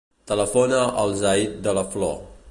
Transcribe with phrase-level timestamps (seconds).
[0.29, 2.17] Telefona al Zayd De La Flor.